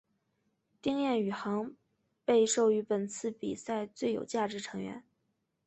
[0.81, 1.75] 丁彦雨航
[2.25, 5.03] 被授予本次比赛最有价值球员。